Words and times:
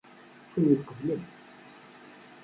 Kunwi 0.49 0.75
tqeblem. 0.79 1.21